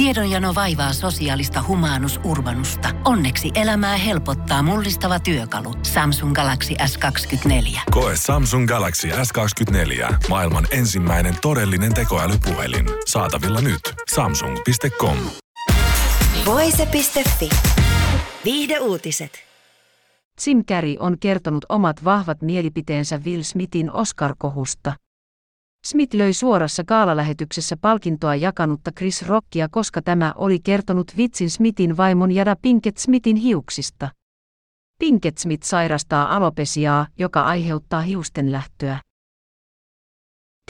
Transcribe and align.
Tiedonjano 0.00 0.54
vaivaa 0.54 0.92
sosiaalista 0.92 1.64
humanus 1.68 2.20
urbanusta. 2.24 2.88
Onneksi 3.04 3.50
elämää 3.54 3.96
helpottaa 3.96 4.62
mullistava 4.62 5.20
työkalu. 5.20 5.74
Samsung 5.82 6.34
Galaxy 6.34 6.74
S24. 6.74 7.80
Koe 7.90 8.12
Samsung 8.16 8.68
Galaxy 8.68 9.08
S24. 9.08 10.14
Maailman 10.28 10.66
ensimmäinen 10.70 11.34
todellinen 11.42 11.94
tekoälypuhelin. 11.94 12.86
Saatavilla 13.06 13.60
nyt. 13.60 13.80
Samsung.com. 14.14 15.16
Voise.fi. 16.46 17.48
Viihde 18.44 18.78
uutiset. 18.78 19.32
Jim 20.46 20.64
Carrey 20.64 20.96
on 20.98 21.16
kertonut 21.18 21.64
omat 21.68 22.04
vahvat 22.04 22.42
mielipiteensä 22.42 23.20
Will 23.24 23.42
Smithin 23.42 23.92
Oscar-kohusta. 23.92 24.92
Smith 25.86 26.14
löi 26.14 26.32
suorassa 26.32 26.84
kaalalähetyksessä 26.84 27.76
palkintoa 27.76 28.34
jakanutta 28.34 28.92
Chris 28.92 29.26
Rockia, 29.26 29.68
koska 29.68 30.02
tämä 30.02 30.34
oli 30.36 30.58
kertonut 30.58 31.12
vitsin 31.16 31.50
Smithin 31.50 31.96
vaimon 31.96 32.32
Jada 32.32 32.56
Pinkett 32.62 32.98
Smithin 32.98 33.36
hiuksista. 33.36 34.08
Pinkett 34.98 35.38
Smith 35.38 35.64
sairastaa 35.64 36.36
alopesiaa, 36.36 37.06
joka 37.18 37.42
aiheuttaa 37.42 38.00
hiusten 38.00 38.52
lähtöä. 38.52 39.00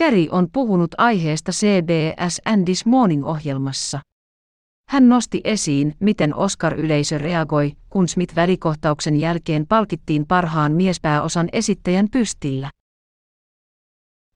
Carey 0.00 0.26
on 0.30 0.48
puhunut 0.52 0.90
aiheesta 0.98 1.52
CBS 1.52 2.40
Andy's 2.48 2.82
Morning-ohjelmassa. 2.84 4.00
Hän 4.88 5.08
nosti 5.08 5.40
esiin, 5.44 5.96
miten 6.00 6.34
Oscar-yleisö 6.34 7.18
reagoi, 7.18 7.72
kun 7.90 8.08
Smith 8.08 8.36
välikohtauksen 8.36 9.16
jälkeen 9.16 9.66
palkittiin 9.66 10.26
parhaan 10.26 10.72
miespääosan 10.72 11.48
esittäjän 11.52 12.08
pystillä. 12.10 12.70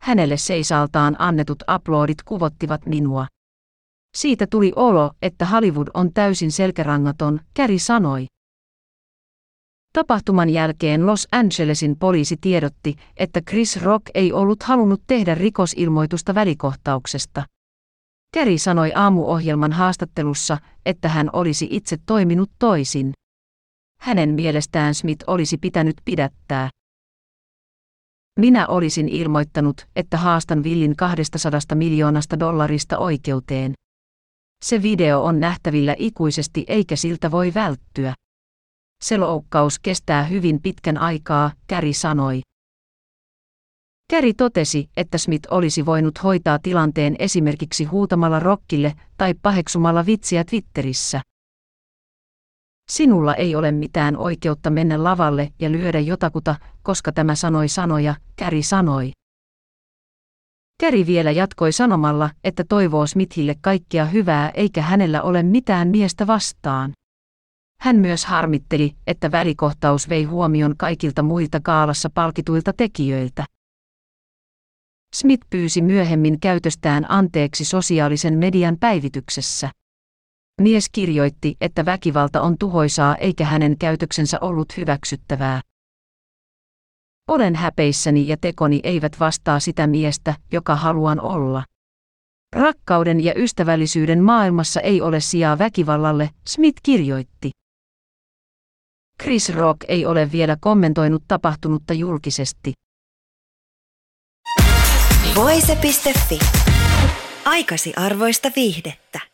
Hänelle 0.04 0.36
seisaltaan 0.36 1.16
annetut 1.18 1.62
aplodit 1.66 2.22
kuvottivat 2.22 2.86
minua. 2.86 3.26
Siitä 4.16 4.46
tuli 4.50 4.72
olo, 4.76 5.10
että 5.22 5.46
Hollywood 5.46 5.88
on 5.94 6.12
täysin 6.12 6.52
selkärangaton, 6.52 7.40
Käri 7.54 7.78
sanoi. 7.78 8.26
Tapahtuman 9.92 10.50
jälkeen 10.50 11.06
Los 11.06 11.28
Angelesin 11.32 11.96
poliisi 11.98 12.36
tiedotti, 12.40 12.96
että 13.16 13.40
Chris 13.50 13.82
Rock 13.82 14.02
ei 14.14 14.32
ollut 14.32 14.62
halunnut 14.62 15.02
tehdä 15.06 15.34
rikosilmoitusta 15.34 16.34
välikohtauksesta. 16.34 17.42
Kerry 18.34 18.58
sanoi 18.58 18.92
aamuohjelman 18.94 19.72
haastattelussa, 19.72 20.58
että 20.86 21.08
hän 21.08 21.30
olisi 21.32 21.68
itse 21.70 21.96
toiminut 22.06 22.50
toisin. 22.58 23.12
Hänen 24.00 24.30
mielestään 24.30 24.94
Smith 24.94 25.24
olisi 25.26 25.58
pitänyt 25.58 25.96
pidättää. 26.04 26.70
Minä 28.40 28.66
olisin 28.66 29.08
ilmoittanut, 29.08 29.86
että 29.96 30.16
haastan 30.16 30.62
Villin 30.62 30.96
200 30.96 31.60
miljoonasta 31.74 32.38
dollarista 32.38 32.98
oikeuteen. 32.98 33.74
Se 34.64 34.82
video 34.82 35.24
on 35.24 35.40
nähtävillä 35.40 35.94
ikuisesti 35.98 36.64
eikä 36.68 36.96
siltä 36.96 37.30
voi 37.30 37.54
välttyä. 37.54 38.14
Se 39.04 39.16
loukkaus 39.16 39.78
kestää 39.78 40.24
hyvin 40.24 40.62
pitkän 40.62 40.98
aikaa, 40.98 41.50
Käri 41.66 41.92
sanoi. 41.92 42.40
Käri 44.10 44.34
totesi, 44.34 44.88
että 44.96 45.18
Smith 45.18 45.48
olisi 45.52 45.86
voinut 45.86 46.22
hoitaa 46.22 46.58
tilanteen 46.58 47.16
esimerkiksi 47.18 47.84
huutamalla 47.84 48.40
rokkille 48.40 48.94
tai 49.16 49.34
paheksumalla 49.42 50.06
vitsiä 50.06 50.44
Twitterissä. 50.44 51.20
Sinulla 52.90 53.34
ei 53.34 53.56
ole 53.56 53.72
mitään 53.72 54.16
oikeutta 54.16 54.70
mennä 54.70 55.04
lavalle 55.04 55.52
ja 55.58 55.72
lyödä 55.72 56.00
jotakuta, 56.00 56.54
koska 56.82 57.12
tämä 57.12 57.34
sanoi 57.34 57.68
sanoja, 57.68 58.14
Käri 58.36 58.62
sanoi. 58.62 59.12
Käri 60.80 61.06
vielä 61.06 61.30
jatkoi 61.30 61.72
sanomalla, 61.72 62.30
että 62.44 62.64
toivoo 62.68 63.06
Smithille 63.06 63.54
kaikkea 63.60 64.04
hyvää 64.04 64.50
eikä 64.50 64.82
hänellä 64.82 65.22
ole 65.22 65.42
mitään 65.42 65.88
miestä 65.88 66.26
vastaan. 66.26 66.92
Hän 67.80 67.96
myös 67.96 68.24
harmitteli, 68.24 68.94
että 69.06 69.32
välikohtaus 69.32 70.08
vei 70.08 70.24
huomion 70.24 70.74
kaikilta 70.76 71.22
muilta 71.22 71.60
kaalassa 71.60 72.10
palkituilta 72.14 72.72
tekijöiltä. 72.72 73.44
Smith 75.14 75.46
pyysi 75.50 75.82
myöhemmin 75.82 76.40
käytöstään 76.40 77.10
anteeksi 77.10 77.64
sosiaalisen 77.64 78.38
median 78.38 78.76
päivityksessä. 78.80 79.70
Mies 80.60 80.88
kirjoitti, 80.88 81.56
että 81.60 81.84
väkivalta 81.84 82.40
on 82.40 82.58
tuhoisaa 82.58 83.16
eikä 83.16 83.44
hänen 83.44 83.78
käytöksensä 83.78 84.38
ollut 84.40 84.76
hyväksyttävää. 84.76 85.60
Olen 87.28 87.54
häpeissäni 87.54 88.28
ja 88.28 88.36
tekoni 88.36 88.80
eivät 88.82 89.20
vastaa 89.20 89.60
sitä 89.60 89.86
miestä, 89.86 90.34
joka 90.52 90.76
haluan 90.76 91.20
olla. 91.20 91.64
Rakkauden 92.56 93.24
ja 93.24 93.32
ystävällisyyden 93.36 94.22
maailmassa 94.22 94.80
ei 94.80 95.00
ole 95.00 95.20
sijaa 95.20 95.58
väkivallalle, 95.58 96.30
Smith 96.46 96.80
kirjoitti. 96.82 97.50
Chris 99.22 99.48
Rock 99.54 99.84
ei 99.88 100.06
ole 100.06 100.32
vielä 100.32 100.56
kommentoinut 100.60 101.24
tapahtunutta 101.28 101.94
julkisesti. 101.94 102.72
Voise.fi. 105.34 106.38
Aikasi 107.44 107.92
arvoista 107.96 108.50
viihdettä. 108.56 109.33